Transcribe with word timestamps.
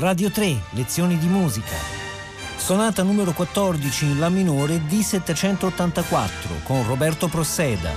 Radio 0.00 0.30
3, 0.30 0.62
lezioni 0.70 1.18
di 1.18 1.26
musica. 1.26 1.76
Sonata 2.56 3.02
numero 3.02 3.34
14 3.34 4.06
in 4.06 4.18
La 4.18 4.30
minore 4.30 4.78
D784 4.78 6.62
con 6.62 6.86
Roberto 6.86 7.28
Prosseda. 7.28 7.92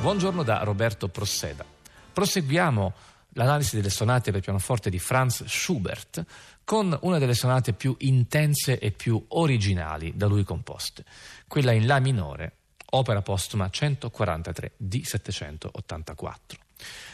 Buongiorno 0.00 0.42
da 0.42 0.62
Roberto 0.62 1.08
Prosseda. 1.08 1.62
Proseguiamo 2.10 2.92
l'analisi 3.34 3.76
delle 3.76 3.90
sonate 3.90 4.32
per 4.32 4.40
pianoforte 4.40 4.88
di 4.88 4.98
Franz 4.98 5.44
Schubert 5.44 6.24
con 6.64 6.98
una 7.02 7.18
delle 7.18 7.34
sonate 7.34 7.74
più 7.74 7.94
intense 7.98 8.78
e 8.78 8.92
più 8.92 9.22
originali 9.28 10.14
da 10.16 10.26
lui 10.26 10.42
composte, 10.42 11.04
quella 11.46 11.72
in 11.72 11.84
La 11.84 11.98
minore, 12.00 12.54
opera 12.92 13.20
postuma 13.20 13.68
143 13.68 14.72
di 14.78 15.04
784. 15.04 16.68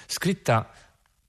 Scritta 0.07 0.71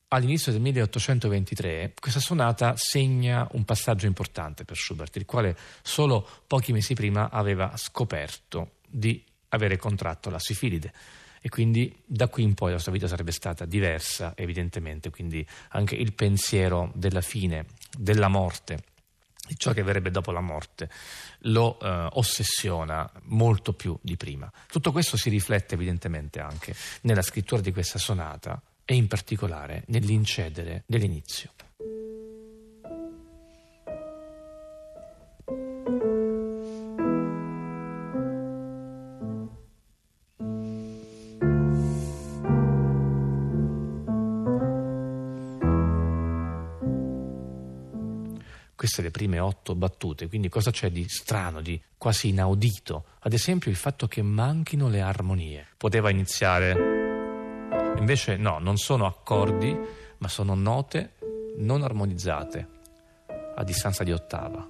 all'inizio 0.10 0.52
del 0.52 0.62
1823, 0.62 1.94
questa 2.00 2.20
sonata 2.20 2.76
segna 2.78 3.48
un 3.52 3.66
passaggio 3.66 4.06
importante 4.06 4.64
per 4.64 4.78
Schubert, 4.78 5.16
il 5.18 5.26
quale 5.26 5.58
solo 5.82 6.28
pochi 6.48 6.72
mesi 6.72 6.94
prima 6.94 7.30
aveva 7.30 7.74
scoperto 7.76 8.76
di 8.88 9.24
avere 9.50 9.78
contratto 9.78 10.30
la 10.30 10.40
sifilide. 10.40 10.94
E 11.42 11.50
quindi 11.50 11.96
da 12.06 12.28
qui 12.28 12.44
in 12.44 12.54
poi 12.56 12.72
la 12.72 12.80
sua 12.80 12.92
vita 12.92 13.08
sarebbe 13.08 13.32
stata 13.32 13.66
diversa 13.66 14.34
evidentemente, 14.36 15.10
quindi 15.10 15.46
anche 15.70 15.96
il 15.96 16.14
pensiero 16.14 16.92
della 16.96 17.22
fine, 17.22 17.66
della 17.98 18.28
morte, 18.28 18.84
ciò 19.56 19.72
che 19.72 19.84
verrebbe 19.84 20.12
dopo 20.12 20.32
la 20.32 20.42
morte, 20.42 20.90
lo 21.42 21.80
eh, 21.80 22.08
ossessiona 22.14 23.10
molto 23.24 23.74
più 23.74 23.98
di 24.02 24.18
prima. 24.18 24.52
Tutto 24.68 24.92
questo 24.92 25.18
si 25.18 25.30
riflette 25.30 25.76
evidentemente 25.76 26.40
anche 26.40 26.76
nella 27.02 27.22
scrittura 27.22 27.62
di 27.62 27.72
questa 27.72 28.00
sonata 28.00 28.62
e 28.84 28.96
in 28.96 29.08
particolare 29.08 29.84
nell'incedere 29.88 30.84
dell'inizio. 30.86 31.52
Queste 48.88 49.02
le 49.02 49.12
prime 49.12 49.40
otto 49.40 49.76
battute, 49.76 50.30
quindi 50.30 50.48
cosa 50.48 50.72
c'è 50.72 50.90
di 50.90 51.06
strano, 51.10 51.60
di 51.60 51.80
quasi 51.98 52.30
inaudito? 52.30 53.08
Ad 53.20 53.34
esempio 53.34 53.70
il 53.70 53.76
fatto 53.76 54.08
che 54.08 54.22
manchino 54.22 54.88
le 54.88 55.02
armonie. 55.02 55.68
Poteva 55.76 56.10
iniziare... 56.10 56.96
Invece 57.98 58.38
no, 58.38 58.60
non 58.60 58.78
sono 58.78 59.06
accordi, 59.06 59.78
ma 60.20 60.28
sono 60.30 60.56
note 60.56 61.16
non 61.58 61.84
armonizzate, 61.84 62.68
a 63.56 63.64
distanza 63.66 64.06
di 64.06 64.14
ottava. 64.14 64.66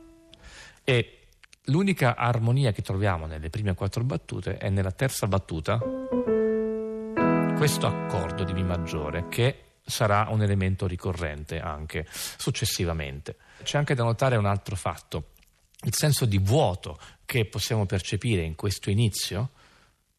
E 0.83 1.19
l'unica 1.65 2.15
armonia 2.15 2.71
che 2.71 2.81
troviamo 2.81 3.27
nelle 3.27 3.51
prime 3.51 3.75
quattro 3.75 4.03
battute 4.03 4.57
è 4.57 4.69
nella 4.69 4.91
terza 4.91 5.27
battuta, 5.27 5.79
questo 7.55 7.85
accordo 7.85 8.43
di 8.43 8.53
Mi 8.53 8.63
maggiore 8.63 9.27
che 9.27 9.66
sarà 9.87 10.27
un 10.29 10.43
elemento 10.43 10.85
ricorrente 10.85 11.59
anche 11.59 12.05
successivamente. 12.09 13.37
C'è 13.63 13.77
anche 13.77 13.95
da 13.95 14.03
notare 14.03 14.35
un 14.35 14.45
altro 14.45 14.75
fatto, 14.75 15.31
il 15.83 15.95
senso 15.95 16.25
di 16.25 16.37
vuoto 16.37 16.99
che 17.25 17.45
possiamo 17.45 17.85
percepire 17.85 18.41
in 18.43 18.55
questo 18.55 18.89
inizio, 18.89 19.51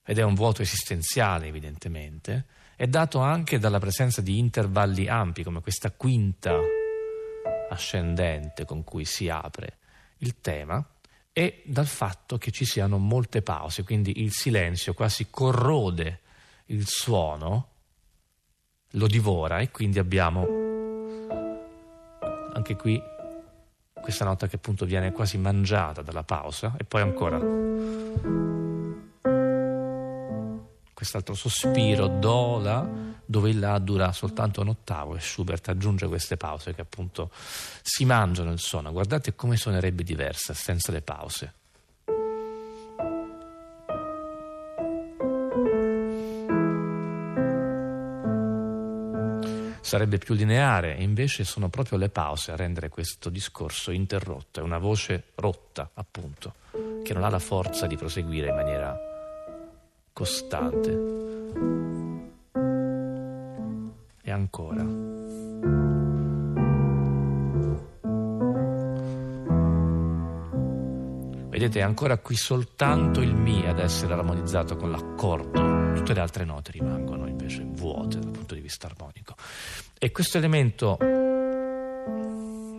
ed 0.05 0.19
è 0.19 0.22
un 0.22 0.34
vuoto 0.34 0.62
esistenziale 0.62 1.48
evidentemente, 1.48 2.46
è 2.77 2.86
dato 2.86 3.19
anche 3.19 3.58
dalla 3.58 3.78
presenza 3.78 4.22
di 4.22 4.39
intervalli 4.39 5.06
ampi 5.06 5.42
come 5.42 5.61
questa 5.61 5.91
quinta 5.91 6.58
ascendente 7.68 8.64
con 8.64 8.84
cui 8.84 9.05
si 9.05 9.28
apre 9.28 9.77
il 10.18 10.40
tema 10.40 10.83
e 11.33 11.62
dal 11.67 11.86
fatto 11.86 12.39
che 12.39 12.51
ci 12.51 12.64
siano 12.64 12.96
molte 12.96 13.42
pause, 13.42 13.84
quindi 13.84 14.23
il 14.23 14.33
silenzio 14.33 14.95
quasi 14.95 15.28
corrode 15.28 16.20
il 16.67 16.86
suono 16.86 17.68
lo 18.93 19.07
divora 19.07 19.59
e 19.61 19.71
quindi 19.71 19.99
abbiamo 19.99 20.47
anche 22.53 22.77
qui 22.77 23.01
questa 23.93 24.25
nota 24.25 24.47
che 24.47 24.57
appunto 24.57 24.87
viene 24.87 25.13
quasi 25.13 25.37
mangiata 25.37 26.01
dalla 26.03 26.23
pausa 26.23 26.75
e 26.79 26.85
poi 26.85 27.03
ancora 27.03 27.39
quest'altro 30.95 31.35
sospiro 31.35 32.07
dola 32.07 32.89
dove 33.25 33.51
il 33.51 33.59
La 33.59 33.79
dura 33.79 34.11
soltanto 34.13 34.63
un 34.63 34.69
ottavo 34.69 35.15
e 35.15 35.20
Schubert 35.20 35.69
aggiunge 35.69 36.09
queste 36.09 36.37
pause 36.37 36.75
che 36.75 36.81
appunto 36.81 37.31
si 37.83 38.05
mangiano 38.05 38.51
il 38.51 38.59
suono 38.59 38.91
guardate 38.91 39.35
come 39.35 39.57
suonerebbe 39.57 40.03
diversa 40.03 40.55
senza 40.55 40.91
le 40.91 41.03
pause 41.03 41.53
sarebbe 49.89 50.19
più 50.19 50.35
lineare 50.35 50.93
invece 50.99 51.45
sono 51.45 51.71
proprio 51.71 51.97
le 51.97 52.11
pause 52.11 52.53
a 52.53 52.57
rendere 52.57 52.91
questo 52.91 53.31
discorso 53.31 53.91
interrotto, 53.91 54.61
è 54.61 54.63
una 54.63 54.77
voce 54.77 55.29
rotta 55.37 55.89
appunto, 55.95 56.57
che 57.03 57.15
non 57.15 57.25
ha 57.25 57.31
la 57.31 57.39
forza 57.39 57.87
di 57.87 57.97
proseguire 57.97 58.49
in 58.49 58.55
maniera 58.55 58.95
costante. 60.13 60.91
E 64.21 64.31
ancora. 64.31 64.85
Vedete, 71.49 71.79
è 71.79 71.83
ancora 71.83 72.19
qui 72.19 72.37
soltanto 72.37 73.23
il 73.23 73.35
Mi 73.35 73.67
ad 73.67 73.79
essere 73.79 74.13
armonizzato 74.13 74.77
con 74.77 74.91
l'accordo, 74.91 75.77
tutte 75.98 76.14
le 76.14 76.20
altre 76.20 76.45
note 76.45 76.70
rimangono 76.70 77.27
invece 77.27 77.64
vuote 77.64 78.20
dal 78.20 78.31
punto 78.31 78.55
di 78.55 78.61
vista 78.61 78.86
armonico. 78.86 79.35
E 79.98 80.13
questo 80.13 80.39
elemento 80.39 80.97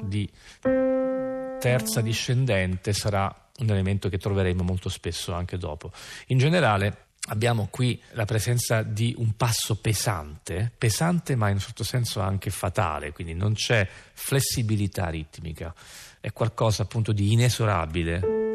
di 0.04 0.30
terza 0.62 2.00
discendente 2.00 2.94
sarà 2.94 3.34
un 3.58 3.70
elemento 3.70 4.08
che 4.08 4.18
troveremo 4.18 4.64
molto 4.64 4.88
spesso 4.88 5.34
anche 5.34 5.58
dopo. 5.58 5.92
In 6.28 6.38
generale 6.38 7.08
abbiamo 7.28 7.68
qui 7.70 8.02
la 8.12 8.24
presenza 8.24 8.84
di 8.84 9.14
un 9.18 9.36
passo 9.36 9.76
pesante, 9.76 10.72
pesante 10.78 11.36
ma 11.36 11.50
in 11.50 11.56
un 11.56 11.60
certo 11.60 11.84
senso 11.84 12.22
anche 12.22 12.50
fatale, 12.50 13.12
quindi 13.12 13.34
non 13.34 13.54
c'è 13.54 13.86
flessibilità 14.14 15.10
ritmica, 15.10 15.76
è 16.22 16.32
qualcosa 16.32 16.84
appunto 16.84 17.12
di 17.12 17.34
inesorabile 17.34 18.49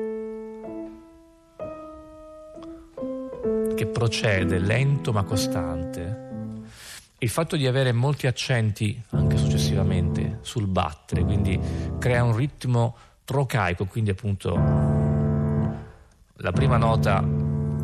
che 3.85 3.87
procede 3.87 4.59
lento 4.59 5.13
ma 5.13 5.23
costante 5.25 6.23
il 7.19 7.29
fatto 7.29 7.57
di 7.57 7.67
avere 7.67 7.93
molti 7.93 8.27
accenti 8.27 9.01
anche 9.11 9.37
successivamente 9.37 10.39
sul 10.43 10.67
battere, 10.67 11.23
quindi 11.23 11.59
crea 11.99 12.23
un 12.23 12.37
ritmo 12.37 12.97
trocaico, 13.25 13.87
quindi 13.87 14.11
appunto 14.11 14.55
la 16.37 16.53
prima 16.53 16.77
nota 16.77 17.23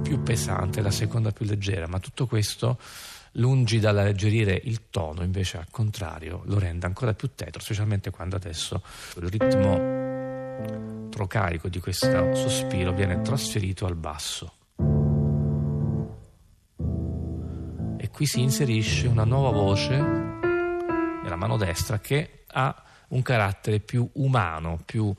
più 0.02 0.22
pesante, 0.22 0.82
la 0.82 0.90
seconda 0.90 1.30
più 1.30 1.46
leggera, 1.46 1.86
ma 1.86 2.00
tutto 2.00 2.26
questo 2.26 2.78
lungi 3.34 3.78
dall'alleggerire 3.78 4.60
il 4.64 4.90
tono, 4.90 5.22
invece 5.22 5.56
al 5.56 5.68
contrario 5.70 6.42
lo 6.44 6.58
rende 6.58 6.84
ancora 6.84 7.14
più 7.14 7.30
tetro, 7.34 7.62
specialmente 7.62 8.10
quando 8.10 8.36
adesso 8.36 8.82
il 9.16 9.28
ritmo 9.28 11.08
trocaico 11.08 11.68
di 11.68 11.80
questo 11.80 12.34
sospiro 12.34 12.92
viene 12.92 13.22
trasferito 13.22 13.86
al 13.86 13.96
basso. 13.96 14.52
Qui 18.20 18.28
si 18.28 18.42
inserisce 18.42 19.06
una 19.06 19.24
nuova 19.24 19.48
voce 19.48 19.96
nella 19.96 21.36
mano 21.36 21.56
destra 21.56 22.00
che 22.00 22.44
ha 22.48 22.82
un 23.08 23.22
carattere 23.22 23.80
più 23.80 24.06
umano, 24.16 24.78
più 24.84 25.10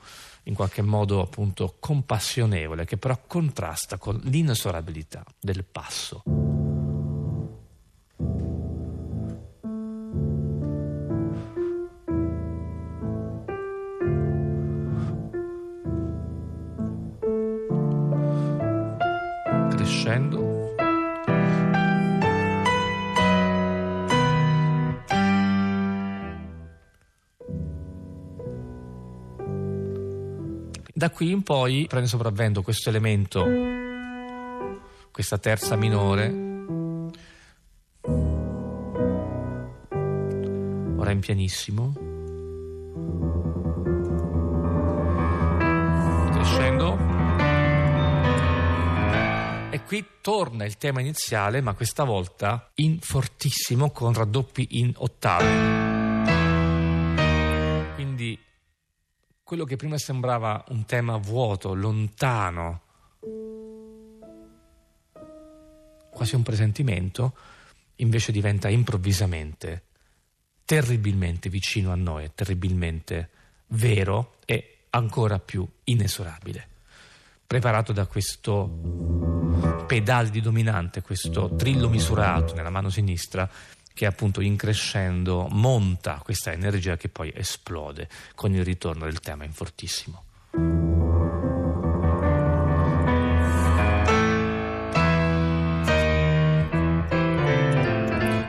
in 0.44 0.54
qualche 0.54 0.82
modo 0.82 1.20
appunto 1.20 1.78
compassionevole, 1.80 2.84
che 2.84 2.98
però 2.98 3.18
contrasta 3.26 3.98
con 3.98 4.20
l'inesorabilità 4.22 5.24
del 5.40 5.64
passo. 5.64 6.41
Da 31.02 31.10
qui 31.10 31.32
in 31.32 31.42
poi 31.42 31.86
prende 31.88 32.06
sopravvento 32.06 32.62
questo 32.62 32.88
elemento, 32.88 33.44
questa 35.10 35.36
terza 35.36 35.74
minore, 35.74 36.26
in 41.10 41.18
pianissimo. 41.18 41.92
Crescendo. 46.30 46.96
E 49.72 49.82
qui 49.84 50.06
torna 50.20 50.64
il 50.64 50.76
tema 50.76 51.00
iniziale, 51.00 51.60
ma 51.60 51.74
questa 51.74 52.04
volta 52.04 52.70
in 52.76 53.00
fortissimo 53.00 53.90
con 53.90 54.12
raddoppi 54.14 54.68
in 54.78 54.92
ottave. 54.98 55.91
Quello 59.52 59.66
che 59.66 59.76
prima 59.76 59.98
sembrava 59.98 60.64
un 60.68 60.86
tema 60.86 61.18
vuoto, 61.18 61.74
lontano, 61.74 62.80
quasi 66.10 66.34
un 66.36 66.42
presentimento, 66.42 67.36
invece 67.96 68.32
diventa 68.32 68.70
improvvisamente 68.70 69.82
terribilmente 70.64 71.50
vicino 71.50 71.92
a 71.92 71.96
noi, 71.96 72.30
terribilmente 72.34 73.28
vero 73.66 74.36
e 74.46 74.84
ancora 74.88 75.38
più 75.38 75.68
inesorabile. 75.84 76.68
Preparato 77.46 77.92
da 77.92 78.06
questo 78.06 79.84
pedale 79.86 80.30
di 80.30 80.40
dominante, 80.40 81.02
questo 81.02 81.54
trillo 81.56 81.90
misurato 81.90 82.54
nella 82.54 82.70
mano 82.70 82.88
sinistra, 82.88 83.46
che 83.94 84.06
appunto 84.06 84.40
in 84.40 84.56
crescendo 84.56 85.48
monta 85.50 86.20
questa 86.22 86.52
energia 86.52 86.96
che 86.96 87.08
poi 87.08 87.32
esplode 87.34 88.08
con 88.34 88.54
il 88.54 88.64
ritorno 88.64 89.04
del 89.04 89.20
tema 89.20 89.44
in 89.44 89.52
fortissimo. 89.52 90.24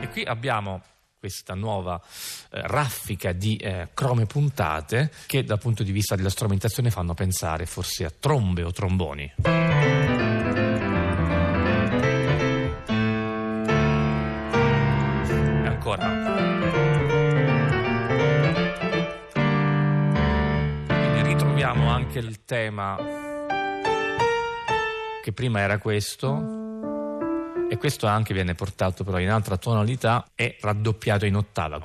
E 0.00 0.08
qui 0.10 0.24
abbiamo 0.24 0.82
questa 1.24 1.54
nuova 1.54 1.98
eh, 1.98 2.60
raffica 2.66 3.32
di 3.32 3.56
eh, 3.56 3.88
crome 3.94 4.26
puntate 4.26 5.10
che 5.26 5.42
dal 5.42 5.58
punto 5.58 5.82
di 5.82 5.90
vista 5.90 6.16
della 6.16 6.28
strumentazione 6.28 6.90
fanno 6.90 7.14
pensare 7.14 7.64
forse 7.64 8.04
a 8.04 8.12
trombe 8.20 8.62
o 8.62 8.70
tromboni. 8.72 9.32
Anche 22.14 22.18
il 22.18 22.44
tema 22.44 22.96
che 25.22 25.32
prima 25.32 25.60
era 25.60 25.78
questo 25.78 26.62
e 27.68 27.76
questo 27.76 28.06
anche 28.06 28.32
viene 28.32 28.54
portato 28.54 29.02
però 29.02 29.18
in 29.18 29.30
altra 29.30 29.56
tonalità 29.56 30.24
e 30.36 30.56
raddoppiato 30.60 31.26
in 31.26 31.36
ottava. 31.36 31.80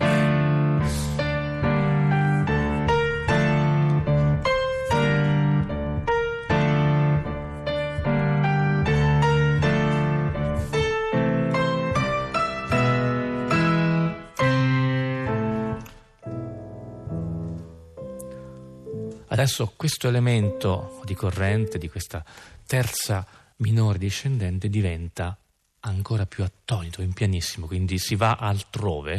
Adesso 19.50 19.74
questo 19.75 20.07
elemento 20.07 21.01
di 21.06 21.16
corrente, 21.16 21.80
di 21.80 21.90
questa 21.90 22.24
terza 22.68 23.25
minore 23.57 23.98
discendente, 23.98 24.69
diventa 24.69 25.36
ancora 25.80 26.28
più 26.28 26.44
attonito, 26.44 27.01
in 27.01 27.13
pianissimo, 27.13 27.66
quindi 27.66 27.98
si 27.98 28.13
va 28.13 28.36
altrove. 28.36 29.18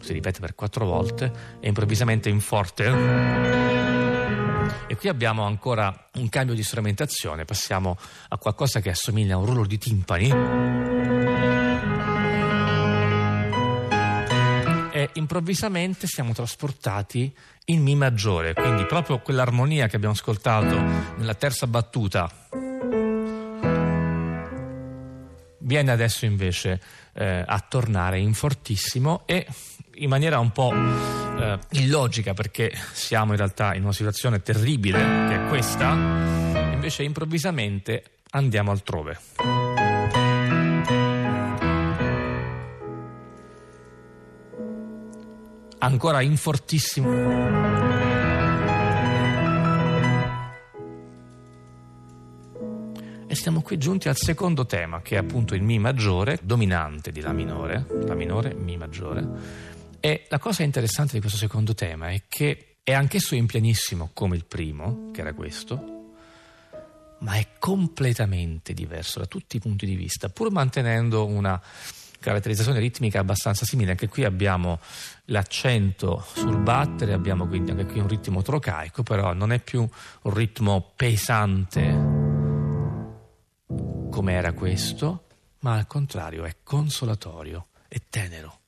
Si 0.00 0.12
ripete 0.14 0.40
per 0.40 0.54
quattro 0.54 0.86
volte 0.86 1.30
e 1.60 1.68
improvvisamente 1.68 2.30
in 2.30 2.40
forte. 2.40 2.86
E 4.86 4.96
qui 4.96 5.10
abbiamo 5.10 5.44
ancora 5.44 6.08
un 6.14 6.30
cambio 6.30 6.54
di 6.54 6.62
strumentazione, 6.62 7.44
passiamo 7.44 7.98
a 8.28 8.38
qualcosa 8.38 8.80
che 8.80 8.88
assomiglia 8.88 9.34
a 9.34 9.36
un 9.36 9.44
rullo 9.44 9.66
di 9.66 9.76
timpani. 9.76 10.79
E 15.00 15.10
improvvisamente 15.14 16.06
siamo 16.06 16.34
trasportati 16.34 17.34
in 17.66 17.82
Mi 17.82 17.94
maggiore, 17.94 18.52
quindi 18.52 18.84
proprio 18.84 19.20
quell'armonia 19.20 19.86
che 19.86 19.96
abbiamo 19.96 20.14
ascoltato 20.14 20.78
nella 21.16 21.34
terza 21.34 21.66
battuta 21.66 22.30
viene 25.60 25.92
adesso 25.92 26.24
invece 26.24 26.80
eh, 27.14 27.44
a 27.46 27.60
tornare 27.60 28.18
in 28.18 28.34
fortissimo 28.34 29.22
e 29.24 29.46
in 29.94 30.08
maniera 30.08 30.38
un 30.38 30.50
po' 30.50 30.72
eh, 30.72 31.58
illogica 31.70 32.34
perché 32.34 32.72
siamo 32.92 33.32
in 33.32 33.38
realtà 33.38 33.74
in 33.74 33.84
una 33.84 33.92
situazione 33.92 34.42
terribile 34.42 34.98
che 34.98 35.34
è 35.36 35.48
questa, 35.48 35.92
invece 36.72 37.04
improvvisamente 37.04 38.02
andiamo 38.30 38.72
altrove. 38.72 39.59
Ancora 45.80 46.20
in 46.20 46.36
fortissimo. 46.36 47.58
E 53.26 53.34
siamo 53.34 53.62
qui 53.62 53.78
giunti 53.78 54.08
al 54.08 54.16
secondo 54.16 54.66
tema, 54.66 55.02
che 55.02 55.14
è 55.14 55.18
appunto 55.18 55.54
il 55.54 55.62
Mi 55.62 55.78
maggiore, 55.78 56.38
dominante 56.42 57.12
di 57.12 57.20
La 57.20 57.32
minore, 57.32 57.86
La 58.04 58.14
minore, 58.14 58.54
Mi 58.54 58.76
maggiore. 58.76 59.28
E 60.00 60.26
la 60.28 60.38
cosa 60.38 60.62
interessante 60.62 61.12
di 61.12 61.20
questo 61.20 61.38
secondo 61.38 61.74
tema 61.74 62.08
è 62.10 62.22
che 62.28 62.76
è 62.82 62.92
anch'esso 62.92 63.34
in 63.34 63.46
pianissimo 63.46 64.10
come 64.12 64.36
il 64.36 64.46
primo, 64.46 65.10
che 65.12 65.20
era 65.20 65.32
questo, 65.32 66.14
ma 67.20 67.34
è 67.34 67.46
completamente 67.58 68.72
diverso 68.74 69.20
da 69.20 69.26
tutti 69.26 69.56
i 69.56 69.60
punti 69.60 69.86
di 69.86 69.94
vista, 69.94 70.28
pur 70.28 70.50
mantenendo 70.50 71.26
una 71.26 71.60
caratterizzazione 72.20 72.78
ritmica 72.78 73.18
abbastanza 73.18 73.64
simile. 73.64 73.92
Anche 73.92 74.08
qui 74.08 74.24
abbiamo 74.24 74.78
l'accento 75.26 76.24
sul 76.34 76.58
battere, 76.58 77.12
abbiamo 77.12 77.46
quindi 77.46 77.70
anche 77.72 77.86
qui 77.86 77.98
un 78.00 78.08
ritmo 78.08 78.42
trocaico, 78.42 79.02
però 79.02 79.32
non 79.32 79.52
è 79.52 79.58
più 79.58 79.80
un 79.80 80.34
ritmo 80.34 80.92
pesante 80.94 82.18
come 84.10 84.32
era 84.32 84.52
questo, 84.52 85.24
ma 85.60 85.74
al 85.74 85.86
contrario 85.86 86.44
è 86.44 86.56
consolatorio 86.62 87.68
e 87.88 88.02
tenero. 88.08 88.58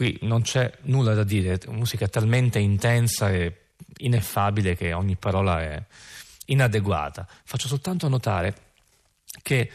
Qui 0.00 0.16
non 0.22 0.40
c'è 0.40 0.72
nulla 0.84 1.12
da 1.12 1.24
dire, 1.24 1.60
musica 1.66 2.08
talmente 2.08 2.58
intensa 2.58 3.28
e 3.28 3.64
ineffabile 3.98 4.74
che 4.74 4.94
ogni 4.94 5.16
parola 5.16 5.60
è 5.60 5.84
inadeguata. 6.46 7.28
Faccio 7.44 7.68
soltanto 7.68 8.08
notare 8.08 8.54
che 9.42 9.70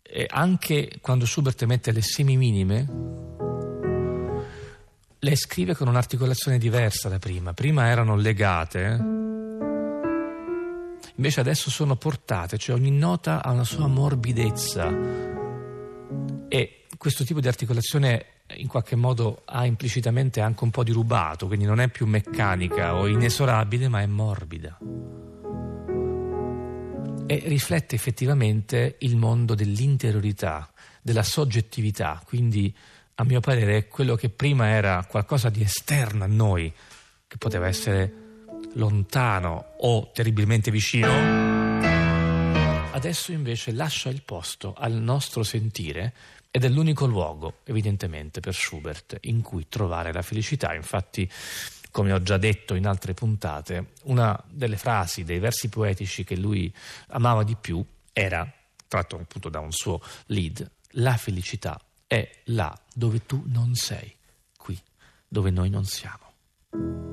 eh, 0.00 0.26
anche 0.30 0.98
quando 1.00 1.26
Schubert 1.26 1.64
mette 1.64 1.90
le 1.90 2.02
semiminime, 2.02 2.86
le 5.18 5.34
scrive 5.34 5.74
con 5.74 5.88
un'articolazione 5.88 6.58
diversa 6.58 7.08
da 7.08 7.18
prima. 7.18 7.52
Prima 7.52 7.88
erano 7.88 8.14
legate, 8.14 9.00
invece 11.16 11.40
adesso 11.40 11.68
sono 11.68 11.96
portate, 11.96 12.58
cioè 12.58 12.76
ogni 12.76 12.92
nota 12.92 13.42
ha 13.42 13.50
una 13.50 13.64
sua 13.64 13.88
morbidezza. 13.88 14.86
E 16.46 16.86
questo 16.96 17.24
tipo 17.24 17.40
di 17.40 17.48
articolazione 17.48 18.33
in 18.56 18.66
qualche 18.66 18.94
modo 18.94 19.42
ha 19.46 19.64
implicitamente 19.64 20.40
anche 20.40 20.64
un 20.64 20.70
po' 20.70 20.84
di 20.84 20.92
rubato, 20.92 21.46
quindi 21.46 21.64
non 21.64 21.80
è 21.80 21.88
più 21.88 22.06
meccanica 22.06 22.94
o 22.94 23.06
inesorabile, 23.06 23.88
ma 23.88 24.02
è 24.02 24.06
morbida. 24.06 24.78
E 27.26 27.42
riflette 27.46 27.94
effettivamente 27.94 28.96
il 29.00 29.16
mondo 29.16 29.54
dell'interiorità, 29.54 30.70
della 31.00 31.22
soggettività, 31.22 32.22
quindi 32.24 32.74
a 33.16 33.24
mio 33.24 33.40
parere, 33.40 33.88
quello 33.88 34.14
che 34.14 34.28
prima 34.28 34.68
era 34.68 35.04
qualcosa 35.08 35.48
di 35.48 35.62
esterno 35.62 36.24
a 36.24 36.26
noi, 36.28 36.72
che 37.26 37.38
poteva 37.38 37.66
essere 37.66 38.22
lontano 38.74 39.74
o 39.78 40.10
terribilmente 40.12 40.70
vicino, 40.70 41.82
adesso 42.92 43.32
invece 43.32 43.72
lascia 43.72 44.08
il 44.08 44.22
posto 44.22 44.74
al 44.76 44.92
nostro 44.92 45.42
sentire 45.42 46.12
ed 46.56 46.62
è 46.62 46.68
l'unico 46.68 47.04
luogo, 47.06 47.62
evidentemente, 47.64 48.38
per 48.38 48.54
Schubert 48.54 49.18
in 49.22 49.42
cui 49.42 49.66
trovare 49.68 50.12
la 50.12 50.22
felicità. 50.22 50.72
Infatti, 50.72 51.28
come 51.90 52.12
ho 52.12 52.22
già 52.22 52.36
detto 52.36 52.76
in 52.76 52.86
altre 52.86 53.12
puntate, 53.12 53.94
una 54.04 54.40
delle 54.48 54.76
frasi, 54.76 55.24
dei 55.24 55.40
versi 55.40 55.68
poetici 55.68 56.22
che 56.22 56.36
lui 56.36 56.72
amava 57.08 57.42
di 57.42 57.56
più 57.60 57.84
era, 58.12 58.48
tratto 58.86 59.16
appunto 59.16 59.48
da 59.48 59.58
un 59.58 59.72
suo 59.72 60.00
lead, 60.26 60.70
la 60.90 61.16
felicità 61.16 61.76
è 62.06 62.42
là 62.44 62.72
dove 62.94 63.26
tu 63.26 63.42
non 63.46 63.74
sei, 63.74 64.14
qui 64.56 64.80
dove 65.26 65.50
noi 65.50 65.70
non 65.70 65.84
siamo. 65.84 67.03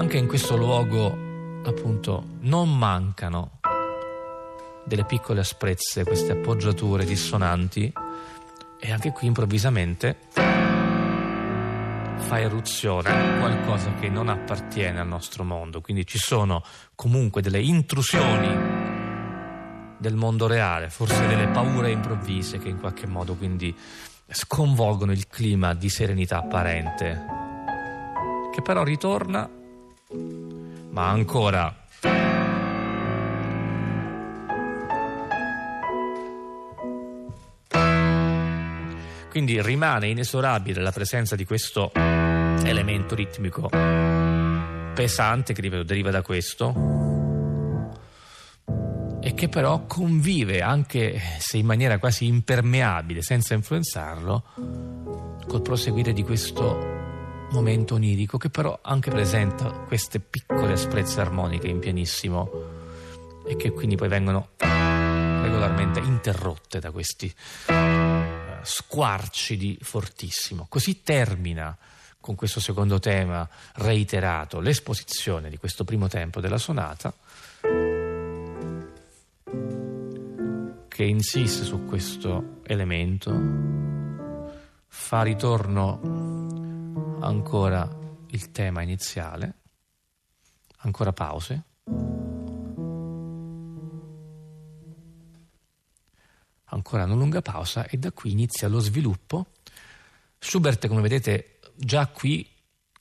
Anche 0.00 0.16
in 0.16 0.26
questo 0.26 0.56
luogo 0.56 1.08
appunto 1.62 2.24
non 2.40 2.74
mancano 2.74 3.60
delle 4.82 5.04
piccole 5.04 5.40
asprezze, 5.40 6.04
queste 6.04 6.32
appoggiature 6.32 7.04
dissonanti 7.04 7.92
e 8.80 8.92
anche 8.92 9.12
qui 9.12 9.26
improvvisamente 9.26 10.16
fa 10.32 12.40
eruzione 12.40 13.40
qualcosa 13.40 13.92
che 14.00 14.08
non 14.08 14.30
appartiene 14.30 15.00
al 15.00 15.06
nostro 15.06 15.44
mondo, 15.44 15.82
quindi 15.82 16.06
ci 16.06 16.16
sono 16.16 16.64
comunque 16.94 17.42
delle 17.42 17.60
intrusioni 17.60 18.48
del 19.98 20.14
mondo 20.14 20.46
reale, 20.46 20.88
forse 20.88 21.26
delle 21.26 21.48
paure 21.48 21.90
improvvise 21.90 22.56
che 22.56 22.70
in 22.70 22.80
qualche 22.80 23.06
modo 23.06 23.34
quindi 23.34 23.76
sconvolgono 24.28 25.12
il 25.12 25.26
clima 25.26 25.74
di 25.74 25.90
serenità 25.90 26.38
apparente, 26.38 27.22
che 28.50 28.62
però 28.62 28.82
ritorna 28.82 29.58
ma 30.90 31.08
ancora. 31.08 31.74
Quindi 39.30 39.62
rimane 39.62 40.08
inesorabile 40.08 40.80
la 40.80 40.90
presenza 40.90 41.36
di 41.36 41.44
questo 41.44 41.92
elemento 41.94 43.14
ritmico 43.14 43.68
pesante 44.94 45.54
che 45.54 45.84
deriva 45.84 46.10
da 46.10 46.20
questo 46.20 46.74
e 49.22 49.34
che 49.34 49.48
però 49.48 49.86
convive 49.86 50.60
anche 50.60 51.20
se 51.38 51.58
in 51.58 51.66
maniera 51.66 51.98
quasi 51.98 52.26
impermeabile 52.26 53.22
senza 53.22 53.54
influenzarlo 53.54 54.44
col 55.46 55.62
proseguire 55.62 56.12
di 56.12 56.22
questo 56.22 56.99
momento 57.50 57.94
onirico 57.94 58.38
che 58.38 58.50
però 58.50 58.78
anche 58.82 59.10
presenta 59.10 59.70
queste 59.70 60.20
piccole 60.20 60.72
asprezze 60.72 61.20
armoniche 61.20 61.68
in 61.68 61.78
pianissimo 61.78 62.50
e 63.46 63.56
che 63.56 63.70
quindi 63.72 63.96
poi 63.96 64.08
vengono 64.08 64.50
regolarmente 64.58 66.00
interrotte 66.00 66.78
da 66.78 66.90
questi 66.90 67.32
uh, 67.68 67.72
squarci 68.62 69.56
di 69.56 69.78
fortissimo. 69.80 70.66
Così 70.68 71.02
termina 71.02 71.76
con 72.20 72.34
questo 72.34 72.60
secondo 72.60 72.98
tema 72.98 73.48
reiterato 73.76 74.60
l'esposizione 74.60 75.48
di 75.48 75.56
questo 75.56 75.84
primo 75.84 76.06
tempo 76.06 76.40
della 76.40 76.58
sonata 76.58 77.12
che 81.00 81.06
insiste 81.06 81.64
su 81.64 81.86
questo 81.86 82.60
elemento, 82.64 83.32
fa 84.86 85.22
ritorno 85.22 86.39
ancora 87.20 87.88
il 88.28 88.50
tema 88.50 88.82
iniziale, 88.82 89.54
ancora 90.78 91.12
pause. 91.12 91.64
Ancora 96.72 97.04
una 97.04 97.14
lunga 97.14 97.42
pausa 97.42 97.86
e 97.86 97.98
da 97.98 98.12
qui 98.12 98.30
inizia 98.30 98.68
lo 98.68 98.78
sviluppo. 98.78 99.52
Schubert, 100.38 100.86
come 100.86 101.00
vedete, 101.00 101.58
già 101.74 102.06
qui, 102.06 102.48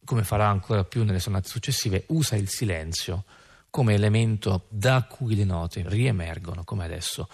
come 0.03 0.23
farà 0.23 0.47
ancora 0.47 0.83
più 0.83 1.03
nelle 1.03 1.19
sonate 1.19 1.47
successive, 1.47 2.05
usa 2.07 2.35
il 2.35 2.49
silenzio 2.49 3.25
come 3.69 3.93
elemento 3.93 4.65
da 4.69 5.03
cui 5.03 5.35
le 5.35 5.43
note 5.43 5.83
riemergono, 5.87 6.63
come 6.63 6.85
adesso, 6.85 7.29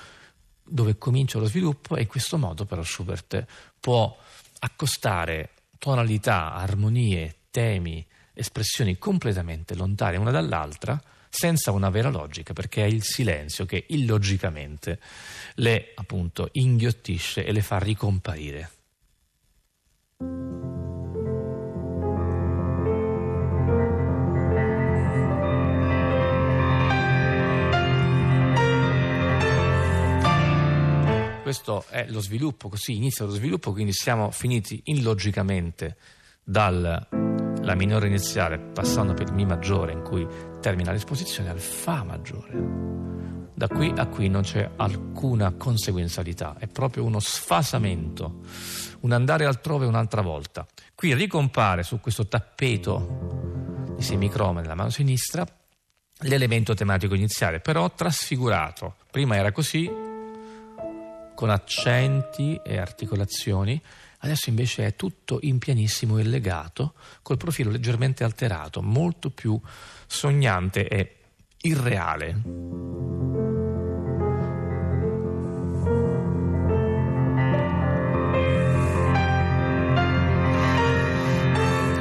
dove 0.61 0.97
comincia 0.97 1.39
lo 1.39 1.45
sviluppo 1.45 1.95
e 1.95 2.01
in 2.01 2.07
questo 2.07 2.37
modo 2.37 2.65
però 2.65 2.83
Schubert 2.83 3.45
può 3.79 4.15
accostare 4.59 5.51
tonalità, 5.85 6.51
armonie, 6.55 7.41
temi, 7.51 8.03
espressioni 8.33 8.97
completamente 8.97 9.75
lontane 9.75 10.17
una 10.17 10.31
dall'altra 10.31 10.99
senza 11.29 11.71
una 11.71 11.91
vera 11.91 12.09
logica, 12.09 12.53
perché 12.53 12.83
è 12.83 12.87
il 12.87 13.03
silenzio 13.03 13.65
che 13.65 13.85
illogicamente 13.89 14.99
le 15.55 15.91
appunto 15.93 16.49
inghiottisce 16.53 17.45
e 17.45 17.51
le 17.51 17.61
fa 17.61 17.77
ricomparire. 17.77 18.71
Questo 31.55 31.85
è 31.87 32.05
lo 32.09 32.19
sviluppo, 32.19 32.67
così 32.67 32.97
inizia 32.97 33.23
lo 33.23 33.31
sviluppo, 33.31 33.71
quindi 33.71 33.93
siamo 33.93 34.29
finiti 34.29 34.81
illogicamente 34.85 35.95
dalla 36.43 37.07
minore 37.75 38.07
iniziale, 38.07 38.59
passando 38.59 39.13
per 39.13 39.27
il 39.27 39.33
Mi 39.33 39.45
maggiore 39.45 39.93
in 39.93 40.01
cui 40.01 40.27
termina 40.59 40.91
l'esposizione, 40.91 41.49
al 41.49 41.59
Fa 41.59 42.03
maggiore. 42.03 43.53
Da 43.53 43.69
qui 43.69 43.93
a 43.95 44.05
qui 44.07 44.27
non 44.27 44.41
c'è 44.41 44.69
alcuna 44.75 45.53
conseguenzialità, 45.53 46.57
è 46.59 46.67
proprio 46.67 47.05
uno 47.05 47.21
sfasamento, 47.21 48.41
un 48.99 49.13
andare 49.13 49.45
altrove 49.45 49.85
un'altra 49.85 50.21
volta. 50.21 50.67
Qui 50.93 51.13
ricompare 51.13 51.83
su 51.83 52.01
questo 52.01 52.27
tappeto 52.27 53.93
di 53.95 54.03
semicroma 54.03 54.59
nella 54.59 54.75
mano 54.75 54.89
sinistra 54.89 55.47
l'elemento 56.19 56.73
tematico 56.73 57.15
iniziale, 57.15 57.61
però 57.61 57.89
trasfigurato. 57.91 58.95
Prima 59.09 59.37
era 59.37 59.53
così, 59.53 59.89
con 61.35 61.51
accenti 61.51 62.59
e 62.63 62.77
articolazioni, 62.77 63.79
adesso 64.19 64.49
invece 64.49 64.87
è 64.87 64.95
tutto 64.95 65.37
in 65.41 65.59
pianissimo 65.59 66.17
e 66.17 66.23
legato, 66.23 66.93
col 67.21 67.37
profilo 67.37 67.69
leggermente 67.69 68.23
alterato, 68.23 68.81
molto 68.81 69.29
più 69.29 69.59
sognante 70.07 70.87
e 70.87 71.15
irreale. 71.61 72.41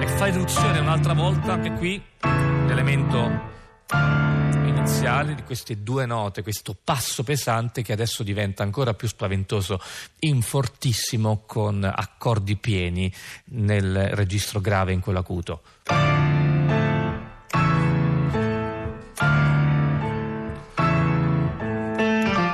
E 0.00 0.06
fa 0.06 0.28
irruzione 0.28 0.78
un'altra 0.78 1.12
volta 1.12 1.52
anche 1.52 1.72
qui 1.72 2.02
l'elemento 2.20 3.52
iniziale 4.76 5.34
di 5.34 5.42
queste 5.44 5.82
due 5.82 6.04
note, 6.04 6.42
questo 6.42 6.76
passo 6.82 7.22
pesante 7.22 7.82
che 7.82 7.92
adesso 7.92 8.22
diventa 8.22 8.62
ancora 8.62 8.92
più 8.92 9.06
spaventoso 9.06 9.80
in 10.20 10.42
fortissimo 10.42 11.44
con 11.46 11.84
accordi 11.84 12.56
pieni 12.56 13.12
nel 13.46 14.08
registro 14.10 14.60
grave 14.60 14.92
in 14.92 15.00
quello 15.00 15.20
acuto. 15.20 15.62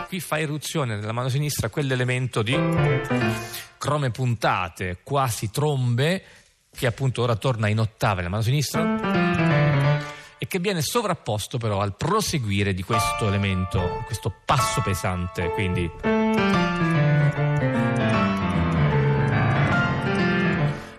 Qui 0.07 0.21
fa 0.21 0.39
eruzione 0.39 0.97
nella 0.97 1.12
mano 1.12 1.29
sinistra 1.29 1.69
quell'elemento 1.69 2.43
di 2.43 2.57
crome 3.79 4.11
puntate, 4.11 4.99
quasi 5.03 5.50
trombe, 5.50 6.23
che 6.71 6.87
appunto 6.87 7.23
ora 7.23 7.37
torna 7.37 7.69
in 7.69 7.79
ottave 7.79 8.17
nella 8.17 8.31
mano 8.31 8.43
sinistra 8.43 9.20
e 10.42 10.47
che 10.47 10.59
viene 10.59 10.80
sovrapposto 10.80 11.59
però 11.59 11.80
al 11.80 11.94
proseguire 11.94 12.73
di 12.73 12.82
questo 12.82 13.28
elemento, 13.28 14.02
questo 14.06 14.32
passo 14.47 14.80
pesante, 14.80 15.50
quindi 15.50 15.90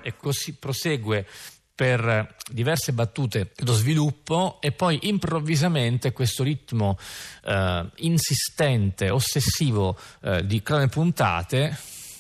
e 0.04 0.16
così 0.16 0.54
prosegue 0.54 1.26
per 1.74 2.36
diverse 2.52 2.94
battute 2.94 3.54
lo 3.64 3.74
sviluppo 3.74 4.60
e 4.62 4.72
poi 4.72 5.08
improvvisamente 5.08 6.12
questo 6.12 6.44
ritmo 6.44 7.00
eh, 7.44 7.90
insistente, 7.96 9.10
ossessivo 9.10 9.98
eh, 10.22 10.46
di 10.46 10.62
crone 10.62 10.88
puntate 10.88 11.76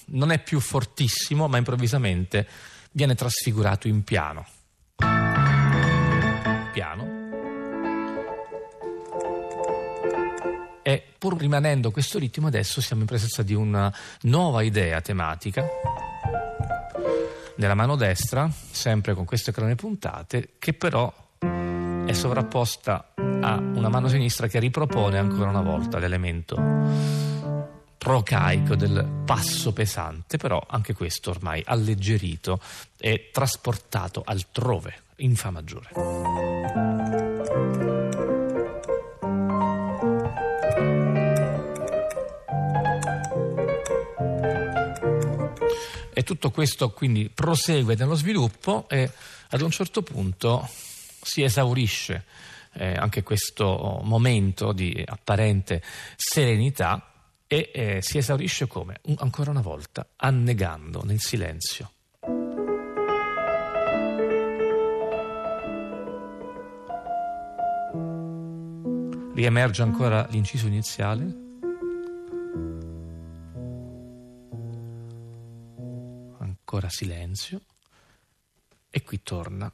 non 0.07 0.31
è 0.31 0.41
più 0.41 0.59
fortissimo 0.59 1.47
ma 1.47 1.59
improvvisamente 1.59 2.47
viene 2.93 3.13
trasfigurato 3.13 3.87
in 3.87 4.03
piano. 4.03 4.47
Piano. 6.73 7.11
E 10.91 11.01
pur 11.17 11.38
rimanendo 11.38 11.89
questo 11.89 12.19
ritmo 12.19 12.48
adesso 12.48 12.81
siamo 12.81 13.03
in 13.03 13.07
presenza 13.07 13.43
di 13.43 13.53
una 13.53 13.93
nuova 14.24 14.62
idea 14.62 15.00
tematica 15.00 15.65
nella 17.55 17.75
mano 17.75 17.95
destra, 17.95 18.51
sempre 18.71 19.13
con 19.13 19.24
queste 19.24 19.53
crone 19.53 19.75
puntate, 19.75 20.55
che 20.60 20.74
però 20.74 21.13
è 21.39 22.12
sovrapposta 22.12 23.13
a 23.15 23.55
una 23.55 23.88
mano 23.88 24.10
sinistra 24.10 24.48
che 24.48 24.60
ripropone 24.60 25.17
ancora 25.17 25.50
una 25.50 25.62
volta 25.62 25.98
l'elemento 25.98 26.57
procaico 27.98 28.75
del 28.75 29.21
passo 29.24 29.71
pesante, 29.71 30.36
però 30.36 30.62
anche 30.67 30.93
questo 30.93 31.29
ormai 31.29 31.63
alleggerito 31.65 32.60
e 32.98 33.29
trasportato 33.31 34.24
altrove, 34.25 35.03
in 35.17 35.38
Fa 35.38 35.51
maggiore. 35.51 36.90
E 46.21 46.23
tutto 46.23 46.51
questo 46.51 46.91
quindi 46.91 47.31
prosegue 47.33 47.95
nello 47.95 48.13
sviluppo 48.13 48.87
e 48.87 49.09
ad 49.49 49.61
un 49.61 49.71
certo 49.71 50.03
punto 50.03 50.69
si 51.19 51.41
esaurisce 51.41 52.25
eh, 52.73 52.93
anche 52.93 53.23
questo 53.23 54.01
momento 54.03 54.71
di 54.71 55.03
apparente 55.03 55.81
serenità 56.15 57.11
e 57.47 57.71
eh, 57.73 58.01
si 58.03 58.19
esaurisce 58.19 58.67
come? 58.67 58.99
Un, 59.05 59.15
ancora 59.17 59.49
una 59.49 59.61
volta, 59.61 60.09
annegando 60.17 61.01
nel 61.03 61.19
silenzio. 61.19 61.91
Riemerge 69.33 69.81
ancora 69.81 70.27
l'inciso 70.29 70.67
iniziale 70.67 71.49
ancora 76.81 76.89
silenzio 76.89 77.61
e 78.89 79.03
qui 79.03 79.21
torna 79.21 79.71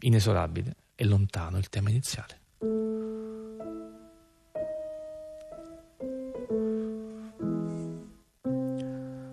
inesorabile 0.00 0.76
e 0.94 1.04
lontano 1.04 1.56
il 1.56 1.68
tema 1.70 1.88
iniziale. 1.88 2.38